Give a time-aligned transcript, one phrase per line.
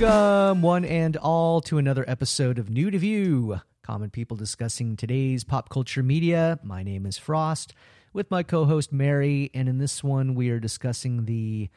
[0.00, 3.60] Welcome, one and all, to another episode of New to View.
[3.82, 6.58] Common people discussing today's pop culture media.
[6.62, 7.74] My name is Frost,
[8.14, 11.68] with my co host Mary, and in this one, we are discussing the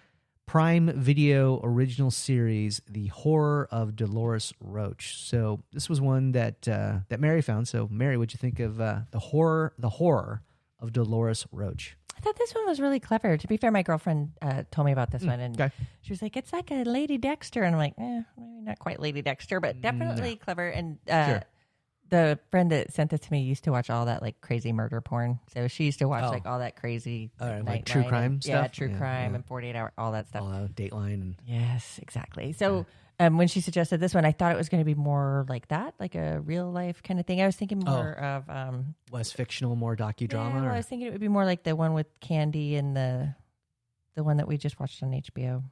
[0.45, 5.17] Prime Video original series, The Horror of Dolores Roach.
[5.17, 7.67] So, this was one that uh, that Mary found.
[7.67, 10.43] So, Mary, what'd you think of uh, the horror, the horror
[10.79, 11.97] of Dolores Roach?
[12.15, 13.37] I thought this one was really clever.
[13.37, 15.73] To be fair, my girlfriend uh, told me about this one, and okay.
[16.01, 18.99] she was like, "It's like a Lady Dexter," and I'm like, "Eh, maybe not quite
[18.99, 21.43] Lady Dexter, but definitely clever." And uh, Sure.
[22.09, 25.01] the friend that sent this to me used to watch all that like crazy murder
[25.01, 26.29] porn, so she used to watch Oh.
[26.29, 28.71] like all that crazy right, like, true crime and, yeah, stuff?
[28.73, 30.43] true Yeah, crime and 48 hour, all that stuff.
[30.43, 32.53] All out Dateline and Yes, exactly.
[32.53, 32.85] So
[33.27, 35.67] um, when she suggested this one, I thought it was going to be more like
[35.69, 37.41] that, like a real life kind of thing.
[37.41, 40.31] I was thinking more of um, less fictional, more docudrama.
[40.49, 42.75] Yeah, well, or- I was thinking it would be more like the one with Candy
[42.75, 43.35] and the
[44.15, 45.63] the one that we just watched on HBO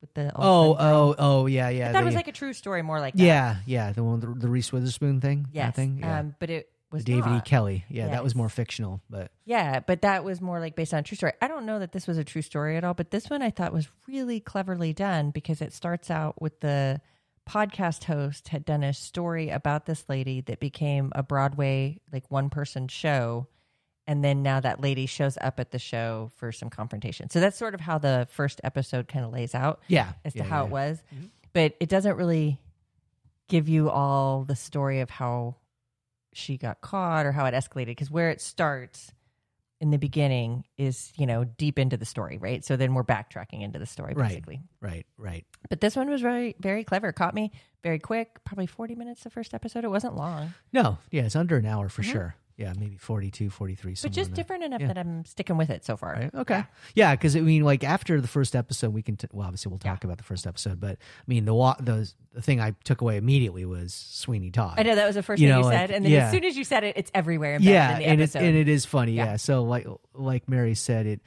[0.00, 1.90] with the Oh, oh, oh, yeah, yeah.
[1.90, 3.22] I thought it the- was like a true story, more like that.
[3.22, 5.42] yeah, yeah, the one, the, the Reese Witherspoon thing.
[5.44, 5.98] that yes, thing.
[6.00, 6.18] Yeah.
[6.20, 7.40] um, but it was David E.
[7.44, 7.84] Kelley.
[7.88, 11.02] Yeah, that was more fictional, but Yeah, but that was more like based on a
[11.02, 11.32] true story.
[11.40, 13.50] I don't know that this was a true story at all, but this one I
[13.50, 17.00] thought was really cleverly done because it starts out with the
[17.48, 22.50] podcast host had done a story about this lady that became a Broadway like one
[22.50, 23.46] person show
[24.06, 27.28] and then now that lady shows up at the show for some confrontation.
[27.28, 30.42] So that's sort of how the first episode kind of lays out yeah, as yeah,
[30.42, 30.66] to how yeah.
[30.66, 31.02] it was.
[31.14, 31.26] Mm-hmm.
[31.52, 32.60] But it doesn't really
[33.48, 35.56] give you all the story of how
[36.36, 39.12] she got caught or how it escalated because where it starts
[39.80, 42.64] in the beginning is, you know, deep into the story, right?
[42.64, 44.28] So then we're backtracking into the story Right.
[44.28, 44.62] basically.
[44.80, 45.44] Right, right.
[45.68, 47.12] But this one was very very clever.
[47.12, 49.84] Caught me very quick, probably 40 minutes the first episode.
[49.84, 50.54] It wasn't long.
[50.72, 52.12] No, yeah, it's under an hour for mm-hmm.
[52.12, 52.36] sure.
[52.56, 53.92] Yeah, maybe 42, 43.
[53.92, 54.06] Mm-hmm.
[54.06, 54.86] But just different enough Yeah.
[54.86, 56.12] that I'm sticking with it so far.
[56.14, 56.34] Right.
[56.34, 56.64] Okay.
[56.94, 59.16] Yeah, because I mean, like after the first episode, we can.
[59.16, 62.10] T- well, obviously, we'll talk about the first episode, but I mean, the wa- the
[62.32, 64.76] the thing I took away immediately was Sweeney Todd.
[64.78, 66.26] I know that was the first You thing know, you like, said, and then yeah.
[66.26, 67.58] as soon as you said it, it's everywhere.
[67.60, 69.12] Yeah, in the and it, and it is funny.
[69.12, 69.24] Yeah.
[69.26, 69.36] Yeah.
[69.36, 71.20] So like like Mary said, it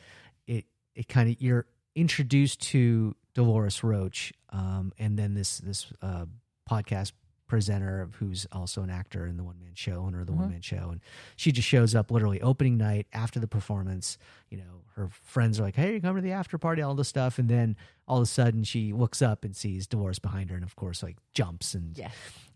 [0.47, 0.65] it
[0.95, 6.25] it kind of you're introduced to Dolores Roach, um, and then this this uh,
[6.67, 7.11] podcast
[7.49, 10.41] presenter who's also an actor in the one man show, owner of the Mm-hmm.
[10.41, 11.01] one man show, and
[11.35, 14.17] she just shows up literally opening night after the performance.
[14.49, 17.09] You know, her friends are like, "Hey, you come to the after party," all this
[17.09, 17.75] stuff, and then
[18.07, 21.03] all of a sudden she looks up and sees Dolores behind her, and of course,
[21.03, 22.13] like jumps and Yes.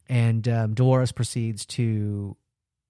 [0.07, 2.37] and um, Dolores proceeds to,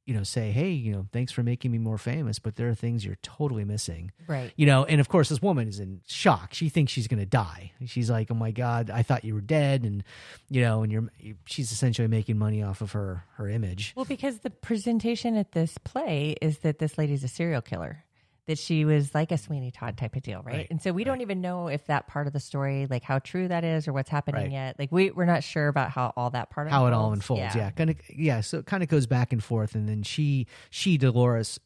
[0.05, 2.75] you know, say, "Hey, you know, thanks for making me more famous, but there are
[2.75, 4.51] things you're totally missing." Right.
[4.55, 6.53] You know, and of course, this woman is in shock.
[6.53, 7.71] She thinks she's going to die.
[7.85, 10.03] She's like, "Oh my god, I thought you were dead," and
[10.49, 11.09] you know, and you're
[11.45, 13.93] she's essentially making money off of her her image.
[13.95, 18.03] Well, because the presentation at this play is that this lady's a serial killer,
[18.45, 20.55] that she was like a Sweeney Todd type of deal, right?
[20.55, 23.19] Right, And so we don't even know if that part of the story, like how
[23.19, 24.51] true that is or what's happening Right.
[24.51, 24.75] yet.
[24.77, 27.55] Like we we're not sure about how all that part of How it all unfolds,
[27.55, 28.41] yeah, kind of, yeah.
[28.41, 31.59] So it kind of goes back and forth, and then she she Dolores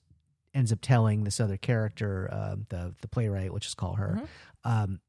[0.54, 4.22] ends up telling this other character, um, the the playwright, let's just call her,
[4.64, 5.00] um,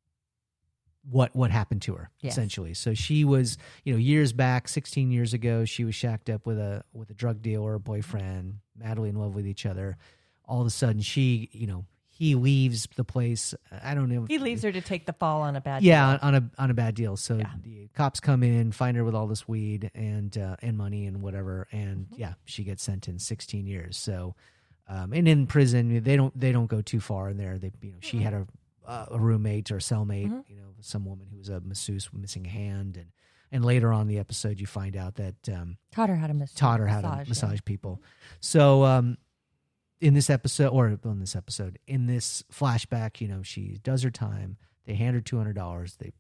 [1.09, 2.33] what what happened to her Yes.
[2.33, 2.75] essentially.
[2.75, 6.59] So she was, you know, years back, sixteen years ago, she was shacked up with
[6.59, 9.97] a with a drug dealer, a boyfriend, madly in love with each other.
[10.49, 13.55] All of a sudden, she, you know, he leaves the place.
[13.85, 14.25] I don't know.
[14.27, 16.19] He leaves her to take the fall on a bad Yeah, deal.
[16.23, 17.17] on a on a bad deal.
[17.17, 17.51] So Yeah.
[17.63, 21.23] the cops come in, find her with all this weed and uh, and money and
[21.23, 22.21] whatever, and Mm-hmm.
[22.21, 23.97] yeah, she gets sentenced 16 years.
[23.97, 24.35] So,
[24.89, 27.57] um, and in prison they don't they don't go too far in there.
[27.59, 28.47] They you know she had a
[28.87, 30.41] uh, a roommate or a cellmate, Mm-hmm.
[30.49, 33.13] you know, some woman who was a masseuse with missing a hand, and
[33.53, 36.35] and later on in the episode you find out that um, taught her how to
[36.35, 37.29] mas- taught her how massage, to yeah.
[37.29, 38.03] massage people.
[38.41, 39.19] So um,
[40.01, 44.11] in this episode, or on this episode, in this flashback, you know, she does her
[44.11, 44.57] time.
[44.87, 45.97] They hand her two hundred dollars.
[45.97, 46.13] They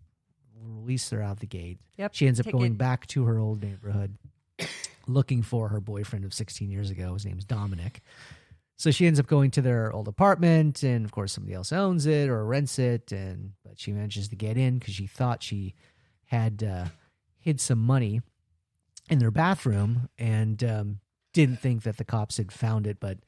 [0.60, 1.78] release her out the gate.
[1.96, 4.16] Yep, She ends up going back to her old neighborhood,
[5.06, 7.14] looking for her boyfriend of sixteen years ago.
[7.14, 8.02] His name's Dominic.
[8.76, 12.06] So she ends up going to their old apartment, and of course, somebody else owns
[12.06, 13.10] it or rents it.
[13.10, 15.74] And but she manages to get in because she thought she
[16.26, 16.84] had uh,
[17.40, 18.20] hid some money
[19.10, 21.00] in their bathroom and um,
[21.32, 22.98] didn't think that the cops had found it.
[23.00, 23.18] But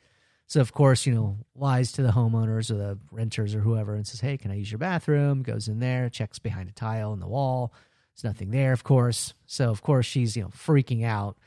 [0.50, 4.04] so, of course, you know, lies to the homeowners or the renters or whoever and
[4.04, 5.44] says, Hey, can I use your bathroom?
[5.44, 7.72] Goes in there, checks behind a tile in the wall.
[8.16, 9.32] There's nothing there, of course.
[9.46, 11.38] So, of course, she's, you know, freaking out.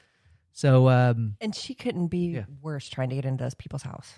[0.53, 2.45] So, um, And she couldn't be Yeah.
[2.61, 4.13] worse trying to get into those people's house.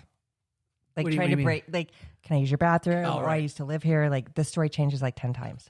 [0.96, 1.90] Like you- trying to break like,
[2.22, 3.06] can I use your bathroom?
[3.06, 4.08] Oh, or I used to live here.
[4.08, 5.68] Like this story changes like ten times.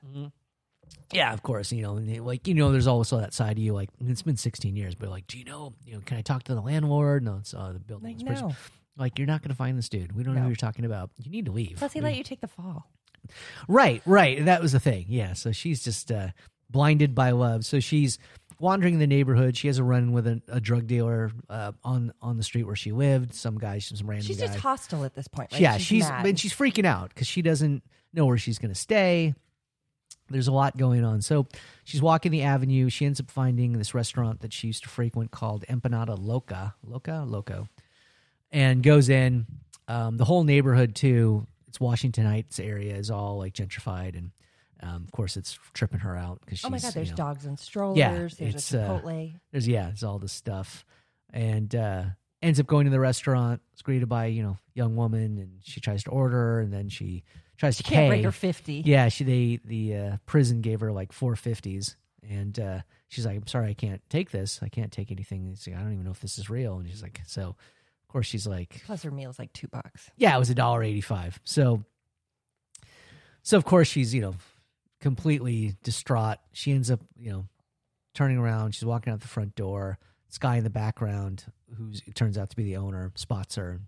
[1.10, 3.88] yeah, of course, you know, like, you know, there's also that side of you, like,
[4.04, 6.54] it's been 16 years, but like, do you know, you know, can I talk to
[6.54, 7.24] the landlord?
[7.24, 8.18] No, it's uh, the building.
[8.18, 8.54] Like no.
[8.98, 10.12] Like, you're not going to find this dude.
[10.12, 10.50] We don't know who No.
[10.50, 11.10] you're talking about.
[11.22, 11.76] You need to leave.
[11.76, 12.90] Plus he let you take the fall.
[13.68, 14.44] Right, right.
[14.44, 15.06] That was the thing.
[15.08, 15.32] Yeah.
[15.32, 16.28] So she's just uh
[16.70, 17.64] blinded by love.
[17.64, 18.18] So she's
[18.58, 19.56] wandering the neighborhood.
[19.56, 22.76] She has a run with a, a drug dealer uh, on on the street where
[22.76, 23.34] she lived.
[23.34, 24.46] Some guy, some random She's guy.
[24.46, 25.52] just hostile at this point.
[25.52, 25.60] Right?
[25.60, 26.24] yeah, she's mad.
[26.26, 27.82] and she's freaking out because she doesn't
[28.14, 29.34] know where she's going to stay.
[30.28, 31.22] There's a lot going on.
[31.22, 31.46] So
[31.84, 32.88] she's walking the avenue.
[32.88, 37.24] She ends up finding this restaurant that she used to frequent called Empanada Loca, Loca,
[37.26, 37.68] Loco,
[38.56, 39.46] and goes in.
[39.86, 41.46] Um, the whole neighborhood too.
[41.68, 44.30] It's Washington Heights area is all like gentrified, and
[44.82, 47.16] um, of course it's tripping her out because she's oh my god, there's you know,
[47.16, 47.98] dogs and strollers.
[47.98, 49.34] Yeah, there's it's, a uh, Chipotle.
[49.52, 50.84] there's yeah, it's all this stuff,
[51.32, 52.04] and uh,
[52.42, 53.60] ends up going to the restaurant.
[53.74, 57.24] It's greeted by you know young woman, and she tries to order, and then she
[57.58, 58.08] tries to Can't pay.
[58.08, 58.82] break her fifty.
[58.86, 63.36] Yeah, she they the uh, prison gave her like four fifties, and uh, she's like,
[63.36, 64.60] "I'm sorry, I can't take this.
[64.62, 66.88] I can't take anything." He's like, "I don't even know if this is real." And
[66.88, 67.54] she's like, "So."
[68.16, 70.10] Course, she's like, Plus her meal's like two bucks.
[70.16, 71.38] yeah, it was a dollar eighty five.
[71.44, 71.84] So,
[73.42, 74.34] so of course she's you know
[75.00, 76.38] completely distraught.
[76.52, 77.44] She ends up you know
[78.14, 78.74] turning around.
[78.74, 79.98] She's walking out the front door.
[80.28, 81.44] This guy in the background,
[81.76, 83.80] who turns out to be the owner, spots her,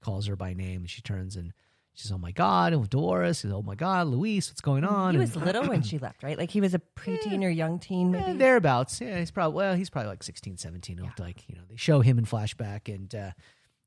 [0.00, 1.52] calls her by name, and she turns and
[1.94, 5.20] she's, "Oh my god!" And Dolores, and, "Oh my god, Luis, what's going on?" He
[5.20, 6.36] And- was little when she left, right?
[6.36, 8.36] Like he was a preteen or young teen, maybe.
[8.36, 9.00] thereabouts.
[9.00, 10.98] Yeah, he's probably well, he's probably like 16, 17.
[11.00, 13.30] Looked like you know they show him in flashback, and uh,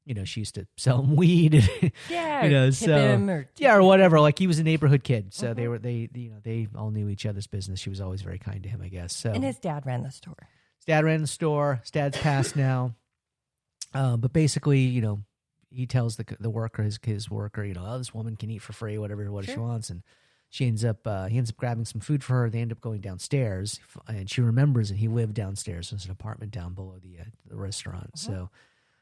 [0.09, 1.53] you know she used to sell him weed.
[1.53, 4.19] And, yeah, you know, or so him or yeah, or whatever.
[4.19, 5.53] Like he was a neighborhood kid, so Uh-huh.
[5.53, 7.79] they were they you know they all knew each other's business.
[7.79, 9.15] She was always very kind to him, I guess.
[9.15, 10.49] So And his dad ran the store.
[10.79, 11.79] his dad ran the store.
[11.83, 12.95] His dad's passed now,
[13.93, 15.21] uh, but basically, you know,
[15.69, 18.63] he tells the the worker, his his worker, you know, oh, this woman can eat
[18.63, 20.01] for free, whatever, what she wants, and
[20.49, 22.49] she ends up uh, he ends up grabbing some food for her.
[22.49, 25.91] They end up going downstairs, and she remembers that he lived downstairs.
[25.91, 28.11] There's an apartment down below the uh, the restaurant.
[28.15, 28.31] Uh-huh.
[28.33, 28.49] So.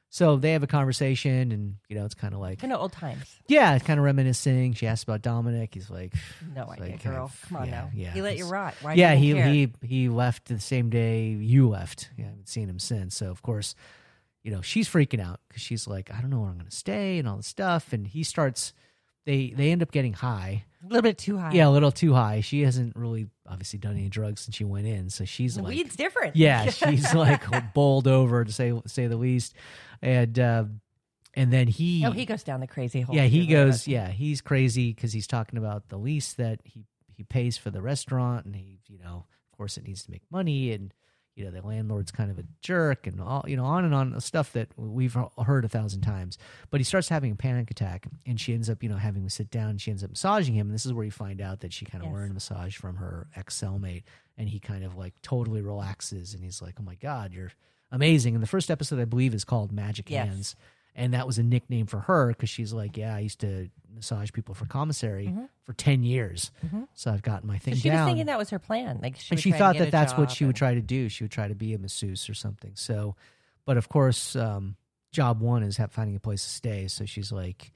[0.09, 2.93] So they have a conversation, and you know it's kind of like, Kind of old
[2.93, 3.25] times.
[3.47, 4.73] yeah, it's kind of reminiscing.
[4.73, 5.73] She asks about Dominic.
[5.73, 6.13] He's like,
[6.55, 7.25] No idea, like, girl.
[7.25, 7.89] uh, Come on yeah, now.
[7.93, 8.73] yeah, he let you rot.
[8.81, 8.93] Why?
[8.93, 9.47] yeah, he care?
[9.47, 12.09] he he left the same day you left.
[12.17, 13.15] Yeah, I haven't seen him since.
[13.17, 13.75] So of course,
[14.43, 16.75] you know she's freaking out because she's like, I don't know where I'm going to
[16.75, 17.91] stay and all this stuff.
[17.91, 18.73] And he starts.
[19.27, 20.63] They they end up getting high.
[20.81, 21.51] a little bit too high.
[21.51, 22.39] Yeah, a little too high.
[22.39, 25.75] She hasn't really obviously done any drugs since she went in, so she's the like,
[25.75, 26.37] weed's different.
[26.37, 27.43] yeah, she's like
[27.73, 29.53] bowled over to say say the least.
[30.01, 30.63] And uh,
[31.33, 33.13] and then he oh, he goes down the crazy hole.
[33.15, 37.23] yeah he goes yeah he's crazy because he's talking about the lease that he he
[37.23, 40.71] pays for the restaurant and he you know of course it needs to make money
[40.71, 40.93] and
[41.37, 44.19] you know the landlord's kind of a jerk and all you know on and on
[44.19, 46.37] stuff that we've heard a thousand times.
[46.71, 49.29] But he starts having a panic attack and she ends up you know having to
[49.29, 49.77] sit down.
[49.77, 50.67] She ends up massaging him.
[50.67, 52.15] And this is where you find out that she kind of Yes.
[52.17, 54.03] learned massage from her ex cellmate
[54.37, 57.51] and he kind of like totally relaxes and he's like oh my god you're
[57.91, 58.33] amazing.
[58.33, 60.27] And the first episode i believe is called magic Yes.
[60.27, 60.55] hands
[60.97, 64.31] and that was a nickname for her because she's like, yeah, I used to massage
[64.33, 65.47] people for commissary Mhm.
[65.63, 66.87] for ten years, Mhm.
[66.93, 67.99] so I've gotten my thing So she down.
[68.01, 68.99] was thinking that was her plan.
[69.01, 71.07] Like she and she thought that that's what she would try to do.
[71.07, 72.71] She would try to be a masseuse or something.
[72.75, 73.15] So,
[73.65, 74.75] but of course, um,
[75.13, 76.87] job one is have, finding a place to stay.
[76.89, 77.71] So she's like,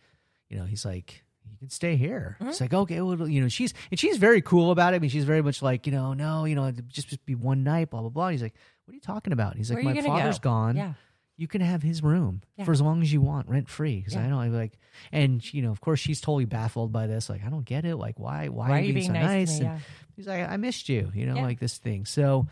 [0.49, 2.37] you know, he's like, you can stay here.
[2.39, 2.49] Mhm.
[2.49, 4.97] It's like, okay, well, you know, she's and she's very cool about it.
[4.97, 7.63] I mean, she's very much like, you know, no, you know, just just be one
[7.63, 8.29] night, blah blah blah.
[8.29, 8.53] He's like,
[8.85, 9.55] what are you talking about?
[9.55, 10.49] He's like, my father's go?
[10.51, 10.93] gone Yeah.
[11.41, 12.65] You can have his room Yeah.
[12.65, 13.97] for as long as you want, rent free.
[13.97, 14.25] Because Yeah.
[14.25, 14.77] I know, I'm like,
[15.11, 17.29] and you know, of course, she's totally baffled by this.
[17.29, 17.95] Like, I don't get it.
[17.95, 18.49] Like, why?
[18.49, 19.57] Why, Why are you being, so nice?
[19.57, 19.69] to me?
[19.69, 19.83] And Yeah.
[20.15, 21.11] he's like, I missed you.
[21.15, 22.05] You know, like this thing.
[22.05, 22.47] So,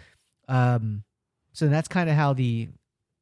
[0.48, 1.04] um,
[1.54, 2.70] so that's kind of how the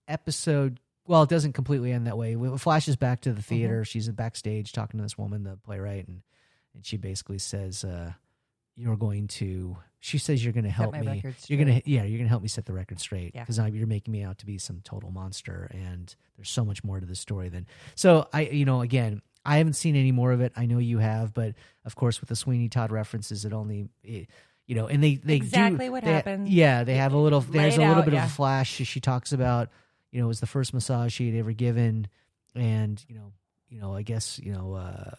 [0.08, 0.80] episode.
[1.06, 2.34] Well, it doesn't completely end that way.
[2.34, 3.48] It flashes back to the Mm-hmm.
[3.50, 3.86] theater.
[3.86, 6.22] She's backstage talking to this woman, the playwright, and
[6.76, 8.14] and she basically says, uh,
[8.78, 11.24] "You're going to." She says, "You're going to help my me.
[11.48, 13.42] You're going to, yeah, you're going to help me set the record straight Yeah.
[13.42, 17.00] because you're making me out to be some total monster, and there's so much more
[17.00, 17.66] to the story than."
[17.96, 20.54] So I, you know, again, I haven't seen any more of it.
[20.56, 23.90] I know you have, but of course, with the Sweeney Todd references, it only.
[24.04, 24.28] It,
[24.68, 26.50] you know, and they they Exactly do, what they- happened.
[26.50, 27.40] Yeah, they have a little.
[27.42, 28.26] There's a little out, bit yeah.
[28.26, 28.70] of a flash.
[28.70, 29.70] She, she talks about,
[30.12, 32.08] you know, it was the first massage she had ever given,
[32.54, 33.32] and you know,
[33.70, 35.12] you know, I guess you know, uh,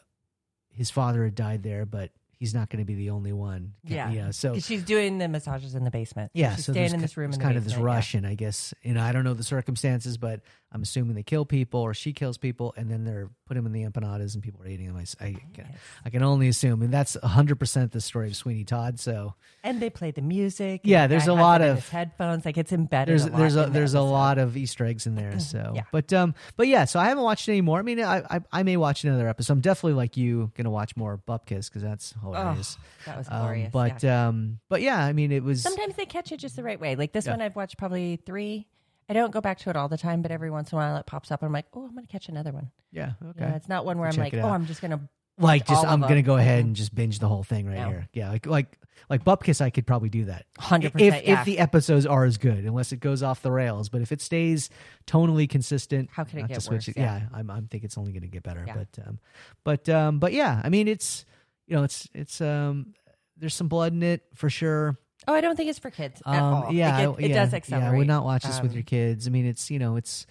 [0.71, 3.75] his father had died there, but he's not going to be the only one.
[3.85, 4.11] Yeah.
[4.11, 4.31] yeah.
[4.31, 6.31] So 'Cause she's doing the massages in the basement.
[6.35, 7.73] yeah, she's so staying there's in ki- this room there's in the kind of this
[7.75, 7.95] basement, yeah.
[7.95, 10.41] rush, and I guess you know I don't know the circumstances, but
[10.71, 13.73] I'm assuming they kill people or she kills people, and then they're put them in
[13.73, 14.97] the empanadas and people are eating them.
[14.99, 15.67] I, I Yes.
[16.05, 19.01] I can only assume, and that's 100 percent the story of Sweeney Todd.
[19.01, 19.35] So
[19.65, 20.83] And they play the music.
[20.85, 22.45] Yeah, the there's a lot of- headphones.
[22.45, 23.13] Like it's embedded.
[23.15, 25.39] there's a lot there's a there's a lot of Easter eggs in there.
[25.41, 25.85] So, Yeah.
[25.91, 27.79] but um, but yeah, so I haven't watched any more.
[27.79, 29.55] I mean, I I, I may watch another episode.
[29.55, 32.77] I'm definitely like you gonna watch more Bupkis because that's hilarious.
[33.07, 34.29] That was Um, but yeah.
[34.29, 36.95] um, but yeah, I mean, it was sometimes they catch it just the right way.
[36.95, 37.33] Like this Yeah.
[37.33, 38.67] one, I've watched probably three.
[39.09, 40.97] I don't go back to it all the time, but every once in a while
[40.97, 42.71] it pops up, and I'm like, oh, I'm going to catch another one.
[42.93, 43.41] yeah okay.
[43.47, 44.53] know, it's not one where I'm like, it oh, out.
[44.53, 45.01] I'm just going to
[45.39, 47.89] Like just I'm gonna go ahead and just binge the whole thing right No.
[47.89, 48.09] here.
[48.13, 48.77] Yeah, like like
[49.09, 50.47] like Bupkis, I could probably do that.
[50.59, 51.41] 100%, If yeah.
[51.41, 53.89] if the episodes are as good, unless it goes off the rails.
[53.89, 54.69] But if it stays
[55.07, 56.89] tonally consistent, How could it not get switch worse?
[56.89, 57.19] it- Yeah.
[57.19, 58.65] Yeah, I'm I'm think it's only gonna get better.
[58.67, 58.75] Yeah.
[58.75, 59.19] But um,
[59.63, 61.25] but um, but yeah, I mean it's
[61.69, 62.95] you know it's it's um
[63.37, 64.99] there's some blood in it for sure.
[65.29, 66.73] Oh, I don't think it's for kids at Um, all.
[66.73, 67.95] yeah, Like, it, it yeah, does Yeah, accelerate.
[67.95, 69.27] I would not watch this with Um, your kids.
[69.29, 70.27] I mean, it's you know, it's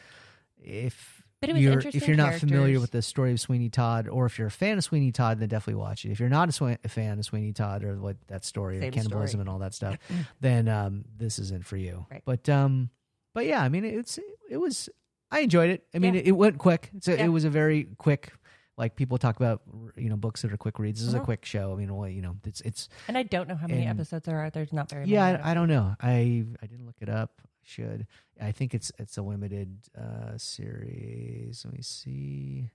[0.61, 3.69] if But it was you're interesting if you're not familiar with the story of Sweeney
[3.69, 6.09] Todd, or if you're a fan of Sweeney Todd, then definitely watch it.
[6.11, 8.81] If you're not a, Swe- a fan of Sweeney Todd or what that story, or
[8.81, 9.41] Same cannibalism story.
[9.41, 9.97] and all that stuff,
[10.41, 12.05] then um, this isn't for you.
[12.11, 12.23] Right.
[12.25, 12.89] But um,
[13.35, 14.17] but yeah, I mean, it's
[14.49, 14.89] it was
[15.29, 15.83] I enjoyed it.
[15.93, 16.21] I mean, Yeah.
[16.21, 16.89] it, it went quick.
[16.95, 17.25] It's a, Yeah.
[17.25, 18.31] It was a very quick.
[18.77, 19.61] Like people talk about,
[19.95, 20.99] you know, books that are quick reads.
[20.99, 21.23] This is a Mhm.
[21.23, 21.73] quick show.
[21.73, 24.25] I mean, well, you know, it's it's And I don't know how many And- episodes
[24.25, 24.49] there are.
[24.51, 25.43] There's not very yeah, many.
[25.43, 25.95] I, I don't know.
[25.99, 27.41] I I didn't look it up.
[27.43, 28.05] I should.
[28.39, 31.63] I think it's it's a limited uh series.
[31.65, 32.69] Let me see.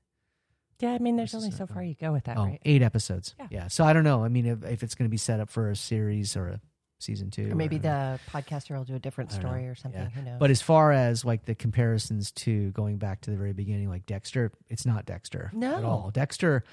[0.80, 2.60] Yeah, I mean, there's This is only so far you go with that, oh, right?
[2.64, 3.36] eight episodes.
[3.38, 3.46] Yeah.
[3.50, 3.68] Yeah.
[3.68, 4.24] So I don't know.
[4.24, 6.60] I mean, if, if it's going to be set up for a series or a
[7.02, 9.48] season two, Or maybe or- the podcaster will do a different don't know.
[9.48, 10.00] story or something.
[10.00, 10.08] Yeah.
[10.10, 10.38] Who knows?
[10.38, 14.06] But as far as like the comparisons to going back to the very beginning, like
[14.06, 15.76] Dexter, it's not Dexter no.
[15.76, 16.10] at all.
[16.12, 16.64] Dexter,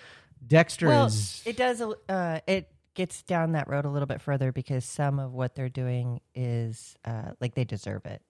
[0.45, 1.81] Dexter well, is it does.
[1.81, 5.69] Uh, it gets down that road a little bit further because some of what they're
[5.69, 8.21] doing is uh, like they deserve it.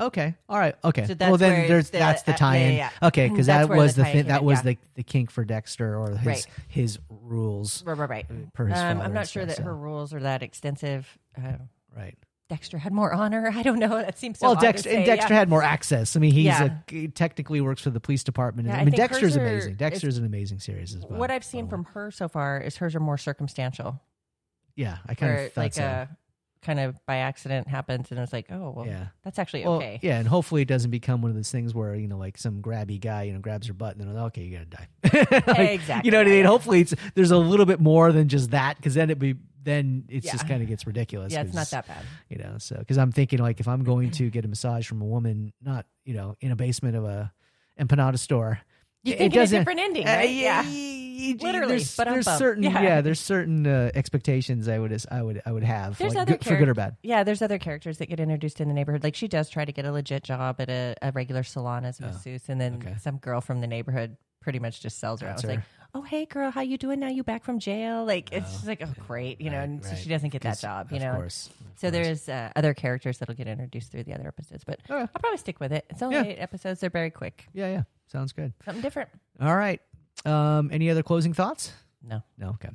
[0.00, 0.34] Okay.
[0.48, 0.74] All right.
[0.82, 1.06] Okay.
[1.06, 2.76] So well, then there's the- that's the uh, tie-in.
[2.76, 4.26] yeah, Okay, because that was the the thing.
[4.26, 4.72] That in, was yeah.
[4.72, 6.46] the the kink for Dexter or his Right.
[6.68, 8.52] his rules Right, right, right.
[8.52, 11.06] per his Um, I'm not sure stuff, that so- her rules are that extensive.
[11.38, 11.52] Uh,
[11.96, 12.16] right.
[12.50, 13.50] Dexter had more honor.
[13.54, 13.88] I don't know.
[13.96, 15.38] That seems so well, Dexter and Dexter yeah.
[15.38, 16.14] had more access.
[16.16, 16.64] I mean, he's Yeah.
[16.88, 18.68] a, he technically works for the police department.
[18.68, 19.74] Yeah, I I mean, Dexter's are- amazing.
[19.76, 21.18] Dexter's an amazing series as well.
[21.20, 24.00] What I've seen from her so far is hers are more circumstantial,
[24.76, 25.84] yeah, I kind of like so.
[25.84, 26.06] uh,
[26.64, 29.06] kind of by accident happens, and it's like, oh, well, yeah.
[29.22, 30.00] that's actually Well, okay.
[30.02, 32.60] yeah, and hopefully it doesn't become one of those things where you know, like some
[32.62, 35.42] grabby guy, you know, grabs her butt and then okay, you gotta die.
[35.46, 36.44] Like, Exactly, You know what I mean?
[36.46, 40.04] Hopefully it's there's a little bit more than just that because then it be then
[40.10, 41.32] it just kind of gets ridiculous.
[41.32, 42.04] Yeah, it's not that bad.
[42.28, 45.00] You know, so because I'm thinking like if I'm going to get a massage from
[45.00, 47.32] a woman, not you know in a basement of a
[47.80, 48.60] empanada store,
[49.02, 50.30] You it think a doesn't- different ending, uh, right?
[50.30, 51.03] yeah, yeah.
[51.40, 52.82] Literally, There's, but there's certain Yeah.
[52.82, 53.00] yeah.
[53.00, 56.44] there's certain uh, expectations I would I would I would have There's like, other good,
[56.44, 56.96] for good or bad.
[57.02, 59.04] Yeah, there's other characters that get introduced in the neighborhood.
[59.04, 62.00] Like she does try to get a legit job at a, a regular salon as
[62.00, 62.96] a Oh, masseuse, and then okay.
[63.00, 65.26] some girl from the neighborhood pretty much just sells her.
[65.28, 65.60] I That's was like,
[65.94, 67.08] "Oh, hey, girl, how you doing now?
[67.08, 69.58] You back from jail?" Like it's Oh, just like, "Oh, great," you know.
[69.58, 69.98] Right, and so right.
[69.98, 71.14] she doesn't get that job, you of know.
[71.14, 71.92] Course, So course.
[71.92, 75.00] there's uh, other characters that'll get introduced through the other episodes, but Oh, yeah.
[75.02, 75.86] I'll probably stick with it.
[75.88, 76.24] It's only Yeah.
[76.24, 77.46] eight episodes; they're very quick.
[77.54, 78.52] yeah yeah sounds good.
[78.64, 79.08] Something different.
[79.40, 79.80] All right.
[80.24, 81.72] Um, any other closing thoughts?
[82.06, 82.22] No.
[82.36, 82.50] No.
[82.50, 82.68] Okay.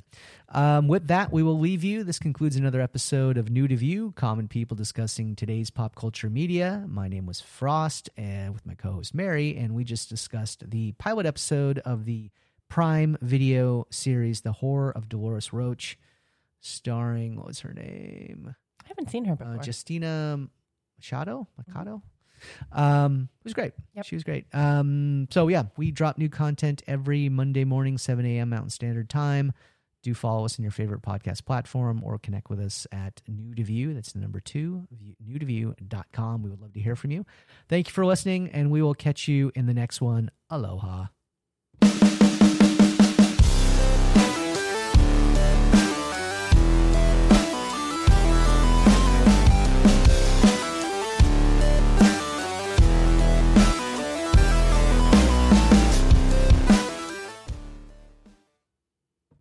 [0.48, 2.02] Um, with that, we will leave you.
[2.02, 6.84] This concludes another episode of New to View, common people discussing today's pop culture media.
[6.88, 11.26] My name was Frost, and with my co-host Mary, and we just discussed the pilot
[11.26, 12.30] episode of the
[12.68, 15.96] Prime Video series, "The Horror of Dolores Roach,"
[16.60, 18.54] starring what was her name?
[18.84, 19.54] I haven't seen her before.
[19.54, 20.48] uh, Justina
[20.98, 21.46] Machado.
[21.56, 22.02] Machado.
[22.72, 23.72] Um, it was great.
[23.94, 24.04] Yep.
[24.04, 24.46] She was great.
[24.52, 28.50] Um, so yeah, we drop new content every Monday morning, 7 a.m.
[28.50, 29.52] Mountain Standard Time.
[30.02, 33.62] Do follow us in your favorite podcast platform or connect with us at New to
[33.62, 33.92] View.
[33.92, 36.42] That's the number two, new view, newtoview.com.
[36.42, 37.26] We would love to hear from you.
[37.68, 40.30] Thank you for listening, and we will catch you in the next one.
[40.48, 41.06] Aloha.